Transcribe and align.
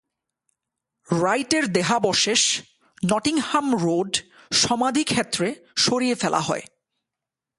রাইটের 1.07 1.65
দেহাবশেষ 1.71 2.61
Nottingham 3.11 3.67
Road 3.75 4.17
সমাধিক্ষেত্রে 4.51 5.55
সরিয়ে 5.75 6.15
ফেলা 6.15 6.39
হয়। 6.39 6.61